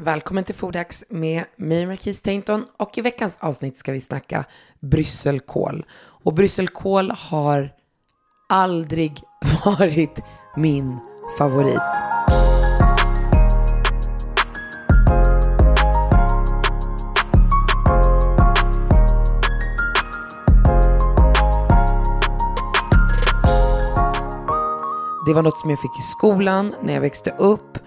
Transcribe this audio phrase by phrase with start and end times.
[0.00, 4.44] Välkommen till Fodax med mig Marquise Tainton och i veckans avsnitt ska vi snacka
[4.80, 5.86] brysselkål.
[6.24, 7.70] Och brysselkål har
[8.48, 9.20] aldrig
[9.64, 10.20] varit
[10.56, 10.98] min
[11.38, 11.82] favorit.
[25.26, 27.78] Det var något som jag fick i skolan när jag växte upp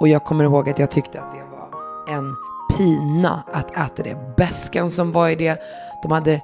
[0.00, 1.53] och jag kommer ihåg att jag tyckte att det var
[2.08, 2.36] en
[2.76, 4.34] pina att äta det.
[4.36, 5.62] Bäskan som var i det,
[6.02, 6.40] de hade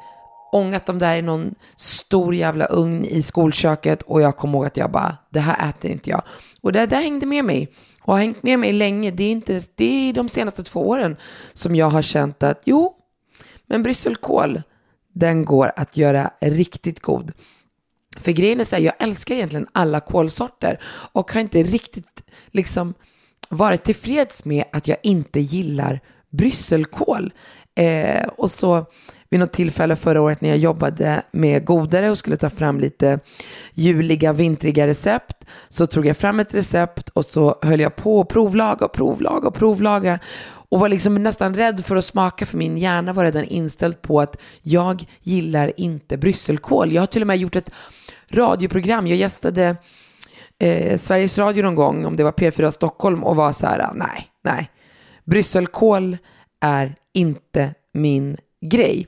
[0.53, 4.77] ångat dem där i någon stor jävla ugn i skolköket och jag kommer ihåg att
[4.77, 6.23] jag bara, det här äter inte jag.
[6.61, 9.11] Och det där hängde med mig och har hängt med mig länge.
[9.11, 11.17] Det är, inte, det är de senaste två åren
[11.53, 12.95] som jag har känt att jo,
[13.67, 14.63] men brysselkål,
[15.15, 17.33] den går att göra riktigt god.
[18.19, 20.81] För grejen är så här, jag älskar egentligen alla kålsorter
[21.13, 22.95] och har inte riktigt liksom
[23.51, 26.01] varit tillfreds med att jag inte gillar
[26.31, 27.33] brysselkål.
[27.75, 28.87] Eh, och så
[29.31, 33.19] vid något tillfälle förra året när jag jobbade med godare och skulle ta fram lite
[33.75, 38.29] juliga, vintriga recept så tog jag fram ett recept och så höll jag på att
[38.29, 40.19] provlaga och provlaga och provlaga
[40.71, 44.21] och var liksom nästan rädd för att smaka för min hjärna var redan inställd på
[44.21, 46.93] att jag gillar inte brysselkål.
[46.93, 47.71] Jag har till och med gjort ett
[48.29, 49.07] radioprogram.
[49.07, 49.77] Jag gästade
[50.61, 54.29] eh, Sveriges Radio någon gång, om det var P4 Stockholm, och var så här, nej,
[54.45, 54.71] nej,
[55.25, 56.17] brysselkål
[56.61, 58.37] är inte min
[58.71, 59.07] grej.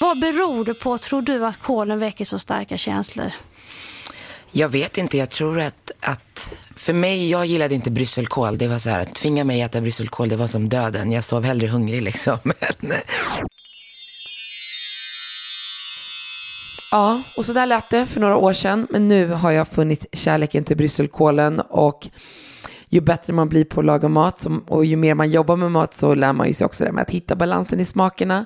[0.00, 3.32] Vad beror det på, tror du, att kolen väcker så starka känslor?
[4.52, 8.58] Jag vet inte, jag tror att, att för mig, jag gillade inte brysselkål.
[8.58, 11.12] Det var så här, att tvinga mig att äta brysselkål, det var som döden.
[11.12, 12.38] Jag sov hellre hungrig liksom.
[16.90, 18.86] Ja, och så där lät det för några år sedan.
[18.90, 22.08] Men nu har jag funnit kärleken till brysselkålen och
[22.88, 25.94] ju bättre man blir på att laga mat och ju mer man jobbar med mat
[25.94, 28.44] så lär man ju sig också det med att hitta balansen i smakerna.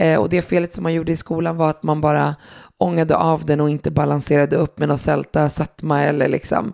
[0.00, 2.34] Eh, och det felet som man gjorde i skolan var att man bara
[2.78, 6.72] ångade av den och inte balanserade upp med någon sälta, sötma eller liksom.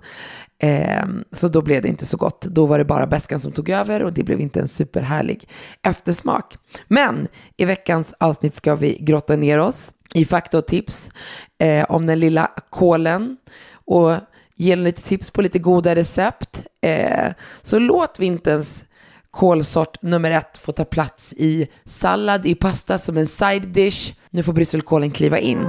[0.60, 2.40] Eh, så då blev det inte så gott.
[2.42, 5.48] Då var det bara bäskan som tog över och det blev inte en superhärlig
[5.82, 6.58] eftersmak.
[6.88, 11.10] Men i veckans avsnitt ska vi grotta ner oss i fakta och tips
[11.58, 13.36] eh, om den lilla kålen
[13.72, 14.16] och
[14.56, 16.66] ge lite tips på lite goda recept.
[16.82, 17.32] Eh,
[17.62, 18.84] så låt vinterns
[19.30, 24.14] kålsort nummer ett få ta plats i sallad, i pasta som en side dish.
[24.30, 25.68] Nu får brysselkålen kliva in.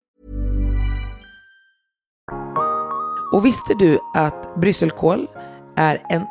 [3.31, 5.27] Och visste du att brysselkål
[5.75, 6.25] är en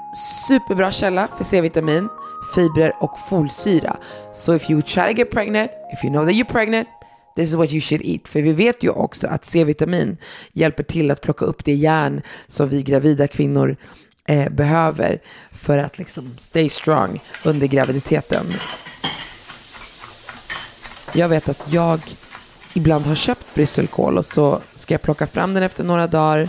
[0.48, 2.08] superbra källa för C-vitamin,
[2.54, 3.96] fibrer och folsyra?
[4.34, 6.88] Så if you try to get pregnant, if you know that you're pregnant,
[7.36, 8.28] this is what you should eat.
[8.28, 10.16] För vi vet ju också att C-vitamin
[10.52, 13.76] hjälper till att plocka upp det järn som vi gravida kvinnor
[14.26, 15.18] eh, behöver
[15.52, 18.46] för att liksom stay strong under graviditeten.
[21.14, 22.00] Jag vet att jag
[22.74, 26.48] ibland har köpt brysselkål och så ska jag plocka fram den efter några dagar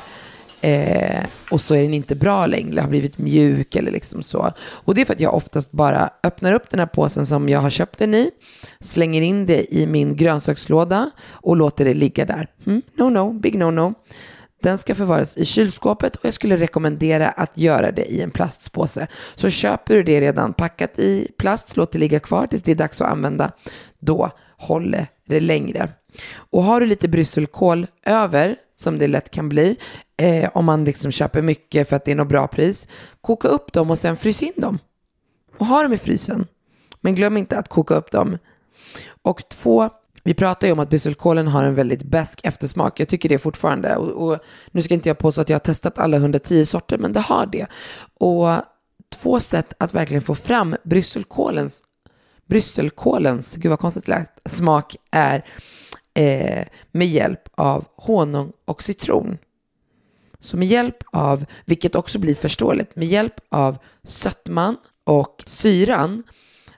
[0.62, 4.52] eh, och så är den inte bra längre, har blivit mjuk eller liksom så.
[4.60, 7.60] Och det är för att jag oftast bara öppnar upp den här påsen som jag
[7.60, 8.32] har köpt den i,
[8.80, 12.48] slänger in det i min grönsakslåda och låter det ligga där.
[12.66, 13.94] Mm, no, no, big no, no.
[14.64, 19.08] Den ska förvaras i kylskåpet och jag skulle rekommendera att göra det i en plastpåse.
[19.36, 22.76] Så köper du det redan packat i plast, låt det ligga kvar tills det är
[22.76, 23.52] dags att använda.
[24.00, 25.90] Då håller det längre.
[26.36, 29.78] Och har du lite brysselkål över, som det lätt kan bli,
[30.18, 32.88] eh, om man liksom köper mycket för att det är något bra pris,
[33.22, 34.80] koka upp dem och sen frys in dem.
[35.58, 36.48] Och ha dem i frysen.
[37.02, 38.38] Men glöm inte att koka upp dem.
[39.22, 39.90] Och två,
[40.24, 43.00] vi pratar ju om att brysselkålen har en väldigt besk eftersmak.
[43.00, 43.96] Jag tycker det fortfarande.
[43.96, 44.40] Och, och
[44.72, 47.46] nu ska inte jag påstå att jag har testat alla 110 sorter, men det har
[47.46, 47.68] det.
[48.20, 48.48] Och
[49.16, 51.84] två sätt att verkligen få fram brysselkålens,
[52.50, 55.46] brysselkålens, gud vad konstigt det lät, smak är
[56.14, 59.38] eh, med hjälp av honung och citron.
[60.40, 66.24] Så med hjälp av, vilket också blir förståeligt, med hjälp av sötman och syran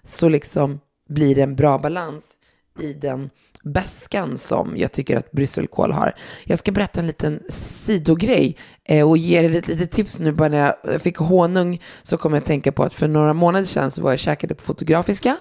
[0.03, 2.37] så liksom blir det en bra balans
[2.79, 3.29] i den
[3.63, 6.15] bäskan som jag tycker att brysselkål har.
[6.43, 10.31] Jag ska berätta en liten sidogrej eh, och ge er lite, lite tips nu.
[10.31, 13.65] Bara när jag fick honung så kom jag att tänka på att för några månader
[13.65, 15.37] sedan så var jag käkade på Fotografiska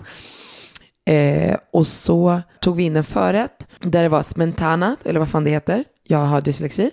[1.05, 5.45] Eh, och så tog vi in en förrätt där det var smentana, eller vad fan
[5.45, 6.91] det heter, jag har dyslexi,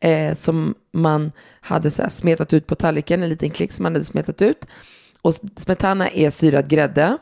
[0.00, 3.94] eh, som man hade så här smetat ut på tallriken, en liten klick som man
[3.94, 4.66] hade smetat ut.
[5.22, 7.18] Och smetana är syrad grädde.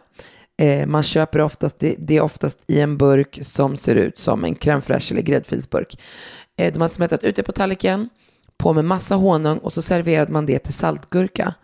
[0.60, 4.44] Eh, man köper oftast, det, det, är oftast i en burk som ser ut som
[4.44, 6.00] en crème fraîche eller gräddfilsburk.
[6.56, 8.08] Eh, de har smetat ut det på tallriken,
[8.56, 11.54] på med massa honung och så serverade man det till saltgurka.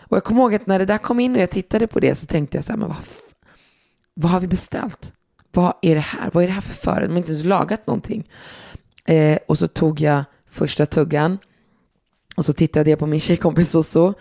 [0.00, 2.14] Och jag kommer ihåg att när det där kom in och jag tittade på det
[2.14, 2.96] så tänkte jag så här, men vad
[4.14, 5.12] vad har vi beställt?
[5.52, 6.30] Vad är det här?
[6.32, 7.08] Vad är det här för förrätt?
[7.08, 8.28] De har inte ens lagat någonting.
[9.04, 11.38] Eh, och så tog jag första tuggan
[12.36, 14.14] och så tittade jag på min tjejkompis och så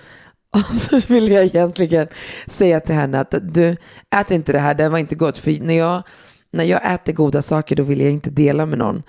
[0.53, 2.07] och så ville jag egentligen
[2.47, 3.77] säga till henne att du,
[4.15, 5.37] ät inte det här, det var inte gott.
[5.37, 6.03] För när jag,
[6.51, 9.03] när jag äter goda saker då vill jag inte dela med någon.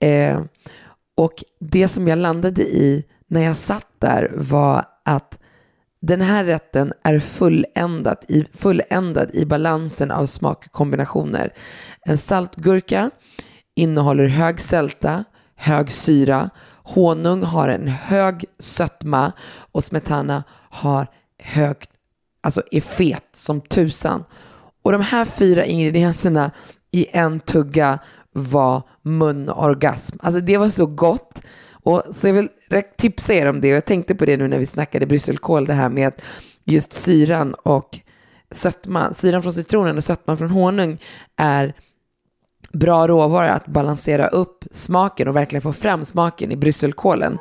[0.00, 0.40] Eh,
[1.16, 5.38] och det som jag landade i när jag satt där var att
[6.06, 11.52] den här rätten är fulländad i, fulländad i balansen av smakkombinationer.
[12.06, 13.10] En saltgurka
[13.74, 15.24] innehåller hög sälta,
[15.56, 16.50] hög syra,
[16.82, 19.32] honung har en hög sötma
[19.72, 21.06] och smetana har
[21.42, 21.90] högt,
[22.42, 24.24] alltså är fet som tusan.
[24.82, 26.50] Och de här fyra ingredienserna
[26.90, 27.98] i en tugga
[28.32, 30.18] var munorgasm.
[30.22, 31.42] Alltså det var så gott.
[31.84, 32.48] Och så jag vill
[32.96, 35.72] tipsa er om det och jag tänkte på det nu när vi snackade brysselkål, det
[35.72, 36.24] här med att
[36.64, 37.98] just syran och
[38.50, 40.98] sötman, syran från citronen och sötman från honung
[41.36, 41.74] är
[42.72, 47.38] bra råvara att balansera upp smaken och verkligen få fram smaken i brysselkålen.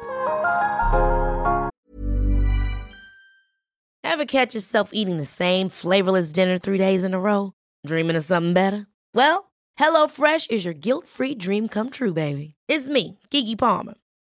[4.03, 7.51] Have catch yourself eating the same flavorless dinner three days in a row?
[7.87, 8.85] Dreaming of something better?
[9.13, 9.43] Well,
[9.79, 12.53] hello fresh is your guilt free dream come true baby.
[12.67, 13.93] It's me, Gigi Palmer.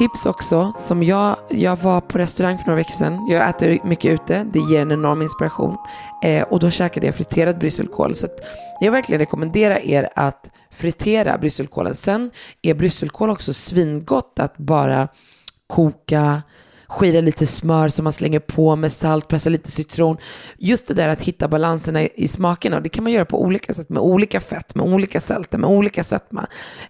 [0.00, 3.26] Tips också, som jag, jag var på restaurang för några veckor sedan.
[3.28, 5.76] Jag äter mycket ute, det ger en enorm inspiration.
[6.24, 8.14] Eh, och då käkade jag friterad brysselkål.
[8.14, 8.26] Så
[8.80, 11.94] jag verkligen rekommenderar er att fritera brysselkålen.
[11.94, 12.30] Sen
[12.62, 15.08] är brysselkål också svingott att bara
[15.66, 16.42] koka,
[16.90, 20.16] skira lite smör som man slänger på med salt, pressa lite citron.
[20.58, 23.74] Just det där att hitta balanserna i, smakerna, och det kan man göra på olika
[23.74, 26.46] sätt, med olika fett, med olika sälter, med olika sötma.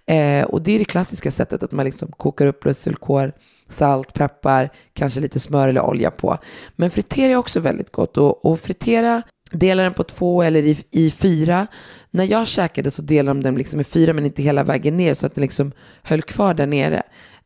[0.06, 3.32] Eh, och det är det klassiska sättet att man liksom kokar upp brysselkål,
[3.68, 6.38] salt, peppar, kanske lite smör eller olja på.
[6.76, 10.84] Men fritera är också väldigt gott och, och fritera Delar den på två eller i,
[10.90, 11.66] i fyra.
[12.10, 15.14] När jag käkade så delade de den liksom i fyra men inte hela vägen ner
[15.14, 17.02] så att den liksom höll kvar där nere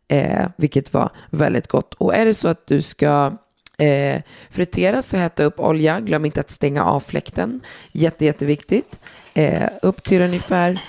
[0.08, 1.94] eh, vilket var väldigt gott.
[1.94, 3.32] Och är det så att du ska
[3.78, 7.61] eh, fritera så hetta upp olja, glöm inte att stänga av fläkten,
[7.92, 8.99] jätte, jätteviktigt.
[9.34, 10.80] Eh, upp till ungefär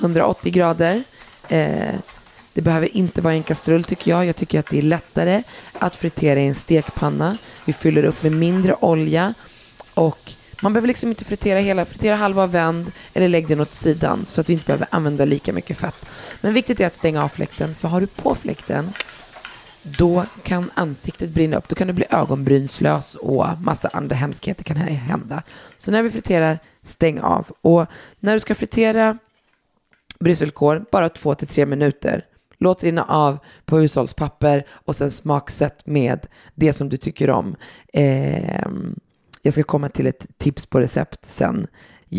[0.00, 1.02] 180 grader.
[1.48, 1.94] Eh,
[2.52, 4.26] det behöver inte vara en kastrull tycker jag.
[4.26, 7.38] Jag tycker att det är lättare att fritera i en stekpanna.
[7.64, 9.34] Vi fyller upp med mindre olja
[9.94, 14.26] och man behöver liksom inte fritera hela, fritera halva vänd eller lägg den åt sidan
[14.26, 16.06] så att du inte behöver använda lika mycket fett.
[16.40, 18.92] Men viktigt är att stänga av fläkten, för har du på fläkten
[19.82, 21.68] då kan ansiktet brinna upp.
[21.68, 25.42] Då kan du bli ögonbrynslös och massa andra hemskheter kan hända.
[25.78, 27.50] Så när vi friterar, stäng av.
[27.60, 27.86] Och
[28.20, 29.18] när du ska fritera
[30.20, 32.24] brysselkål, bara två till tre minuter.
[32.58, 37.56] Låt rinna av på hushållspapper och sen smaksätt med det som du tycker om.
[37.92, 38.68] Eh,
[39.42, 41.66] jag ska komma till ett tips på recept sen.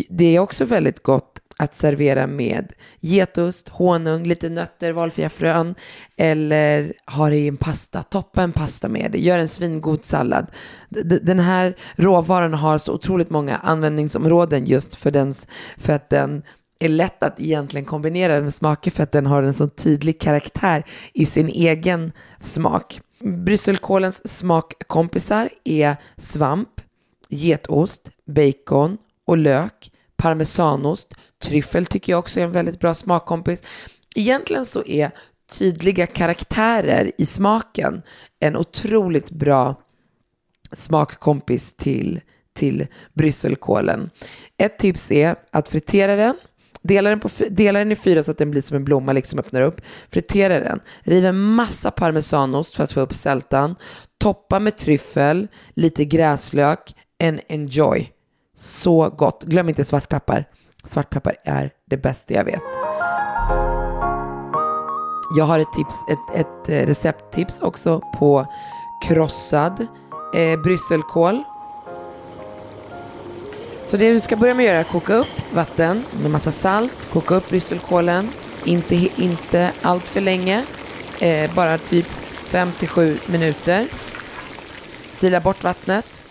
[0.08, 5.74] Det är också väldigt gott att servera med getost, honung, lite nötter, valfria frön
[6.16, 8.02] eller ha det i en pasta.
[8.02, 9.18] Toppa en pasta med det.
[9.18, 10.50] Gör en svingod sallad.
[11.22, 15.46] Den här råvaran har så otroligt många användningsområden just för, dens,
[15.78, 16.42] för att den
[16.78, 20.84] är lätt att egentligen kombinera med smaker för att den har en så tydlig karaktär
[21.14, 23.00] i sin egen smak.
[23.24, 26.79] Brysselkålens smakkompisar är svamp,
[27.30, 33.62] getost, bacon och lök, parmesanost, tryffel tycker jag också är en väldigt bra smakkompis.
[34.16, 35.10] Egentligen så är
[35.58, 38.02] tydliga karaktärer i smaken
[38.40, 39.82] en otroligt bra
[40.72, 42.20] smakkompis till,
[42.52, 44.10] till brysselkålen.
[44.56, 46.34] Ett tips är att fritera den
[46.82, 49.38] Dela den, på, dela den i fyra så att den blir som en blomma, liksom
[49.38, 49.80] öppnar upp.
[50.10, 50.80] Fritera den.
[51.00, 53.76] Riv en massa parmesanost för att få upp sältan.
[54.18, 58.12] Toppa med tryffel, lite gräslök, and enjoy.
[58.56, 59.42] Så gott.
[59.42, 60.44] Glöm inte svartpeppar.
[60.84, 62.62] Svartpeppar är det bästa jag vet.
[65.36, 68.46] Jag har ett, tips, ett, ett eh, recepttips också på
[69.08, 69.86] krossad
[70.34, 71.42] eh, brysselkål.
[73.84, 76.50] Så det du ska börja med att göra är att koka upp vatten med massa
[76.52, 78.28] salt, koka upp brysselkålen,
[78.64, 80.64] inte, inte allt för länge,
[81.20, 82.06] eh, bara typ
[82.50, 83.88] 5-7 minuter.
[85.10, 86.22] Sila bort vattnet,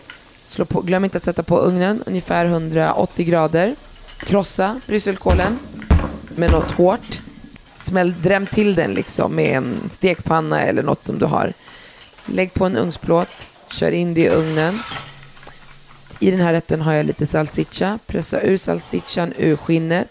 [0.50, 3.75] Slå på, glöm inte att sätta på ugnen, ungefär 180 grader.
[4.20, 5.60] Krossa brysselkålen
[6.36, 7.22] med något hårt.
[7.75, 11.53] Smäll, dräm till den liksom med en stekpanna eller något som du har.
[12.25, 13.27] Lägg på en ugnsplåt,
[13.72, 14.79] kör in det i ugnen.
[16.20, 18.00] I den här rätten har jag lite salsiccia.
[18.08, 20.08] Pressa ur salsiccian ur skinnet.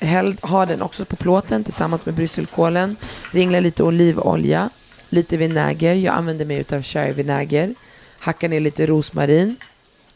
[0.00, 2.96] Häll, ha den också på plåten tillsammans med brysselkålen.
[3.32, 4.70] Ringla lite olivolja,
[5.08, 5.94] lite vinäger.
[5.94, 7.74] Jag använder mig av sherryvinäger.
[8.18, 9.56] Hacka ner lite rosmarin.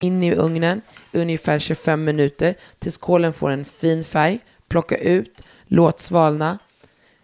[0.00, 0.80] In i ugnen
[1.12, 4.38] ungefär 25 minuter tills kålen får en fin färg.
[4.68, 6.58] Plocka ut, låt svalna.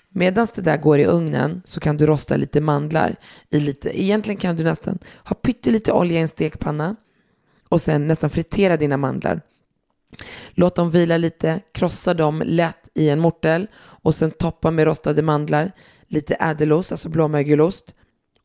[0.09, 3.16] Medan det där går i ugnen så kan du rosta lite mandlar.
[3.50, 6.97] I lite, egentligen kan du nästan ha pyttelite olja i en stekpanna
[7.68, 9.40] och sen nästan fritera dina mandlar.
[10.50, 15.23] Låt dem vila lite, krossa dem lätt i en mortel och sen toppa med rostade
[15.23, 15.73] mandlar,
[16.09, 17.95] lite ädelost, alltså blåmögelost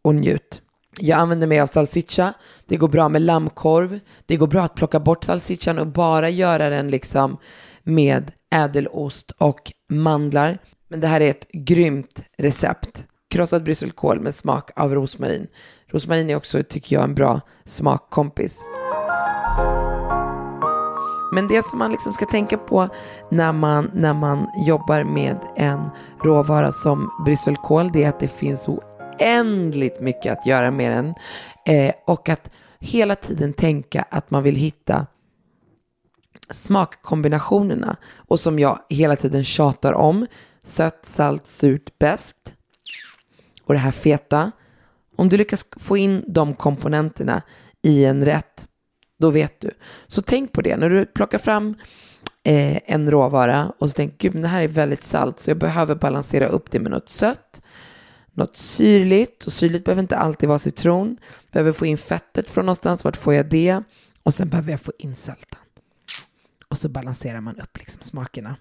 [0.02, 0.62] och njut.
[1.00, 2.34] Jag använder mig av salsiccia.
[2.66, 4.00] Det går bra med lammkorv.
[4.26, 7.38] Det går bra att plocka bort salsiccian och bara göra den liksom
[7.84, 10.58] med ädelost och mandlar.
[10.90, 13.06] Men det här är ett grymt recept.
[13.30, 15.48] Krossad brysselkål med smak av rosmarin.
[15.92, 18.66] Rosmarin är också, tycker jag, en bra smakkompis.
[21.34, 22.90] Men det som man liksom ska tänka på
[23.32, 25.90] när man, när man jobbar med en
[26.24, 28.68] råvara som brysselkål, det är att det finns
[29.20, 31.14] oändligt mycket att göra med den.
[31.66, 35.08] Eh, och att hela tiden tänka att man vill hitta
[36.50, 37.96] smakkombinationerna.
[38.16, 40.28] Och som jag hela tiden tjatar om.
[40.64, 42.56] Sött, salt, surt, beskt.
[43.66, 44.52] Och det här feta.
[45.16, 47.42] Om du lyckas få in de komponenterna
[47.82, 48.68] i en rätt,
[49.20, 49.72] då vet du.
[50.08, 51.76] Så tänk på det när du plockar fram
[52.44, 55.96] eh, en råvara och så tänker gud, det här är väldigt salt så jag behöver
[55.96, 57.62] balansera upp det med något sött
[58.34, 61.18] något syrligt och syrligt behöver inte alltid vara citron.
[61.52, 63.84] Behöver få in fettet från någonstans, vart får jag det?
[64.24, 65.60] Och sen behöver jag få in sältan.
[66.70, 68.56] Och så balanserar man upp liksom smakerna.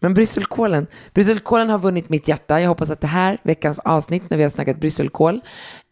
[0.00, 2.60] Men brysselkålen, brysselkålen har vunnit mitt hjärta.
[2.60, 5.40] Jag hoppas att det här veckans avsnitt när vi har snackat brysselkål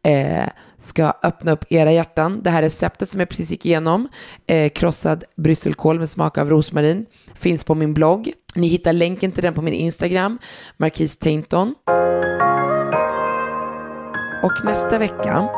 [0.06, 2.40] eh, ska öppna upp era hjärtan.
[2.42, 4.08] Det här receptet som jag precis gick igenom,
[4.46, 8.32] eh, krossad brysselkål med smak av rosmarin, finns på min blogg.
[8.54, 10.38] Ni hittar länken till den på min Instagram,
[10.76, 11.75] Marquis Tainton.
[14.46, 15.48] Och nästa vecka,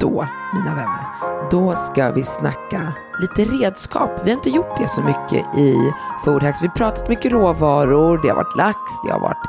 [0.00, 1.06] då, mina vänner,
[1.50, 4.10] då ska vi snacka lite redskap.
[4.24, 5.92] Vi har inte gjort det så mycket i
[6.24, 6.62] FoodHacks.
[6.62, 9.46] Vi har pratat mycket råvaror, det har varit lax, det har varit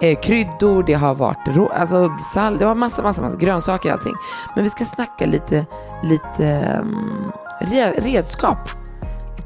[0.00, 3.92] eh, kryddor, det har varit rå, alltså, salt, det har massa, massa, massa grönsaker och
[3.92, 4.14] allting.
[4.54, 5.66] Men vi ska snacka lite,
[6.02, 7.32] lite um,
[7.96, 8.58] redskap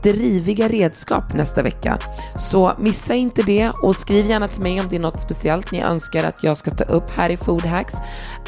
[0.03, 1.99] driviga redskap nästa vecka.
[2.37, 5.83] Så missa inte det och skriv gärna till mig om det är något speciellt ni
[5.83, 7.95] önskar att jag ska ta upp här i Food Hacks.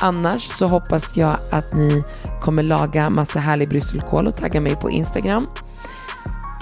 [0.01, 2.05] Annars så hoppas jag att ni
[2.41, 5.47] kommer laga massa härlig brysselkål och tagga mig på Instagram.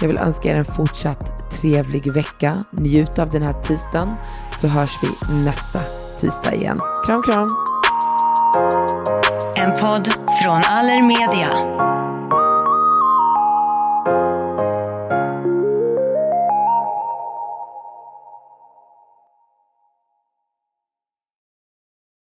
[0.00, 2.64] Jag vill önska er en fortsatt trevlig vecka.
[2.70, 4.14] Njut av den här tisdagen
[4.56, 5.80] så hörs vi nästa
[6.20, 6.80] tisdag igen.
[7.06, 7.48] Kram kram!
[9.56, 10.08] En podd
[10.42, 11.97] från Allermedia.